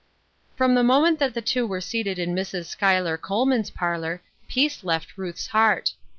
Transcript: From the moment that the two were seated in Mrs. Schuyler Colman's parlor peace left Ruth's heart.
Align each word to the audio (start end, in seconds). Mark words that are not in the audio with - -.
From 0.55 0.73
the 0.73 0.81
moment 0.81 1.19
that 1.19 1.35
the 1.35 1.43
two 1.43 1.67
were 1.67 1.79
seated 1.79 2.17
in 2.17 2.33
Mrs. 2.33 2.65
Schuyler 2.65 3.19
Colman's 3.19 3.69
parlor 3.69 4.23
peace 4.47 4.83
left 4.83 5.15
Ruth's 5.15 5.45
heart. 5.45 5.93